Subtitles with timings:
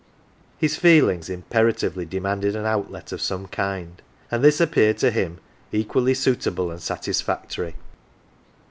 [0.57, 5.37] His feelings imperatively demanded an outlet of some kind, and this appeared to him
[5.71, 7.75] equally suitable and satisfactory.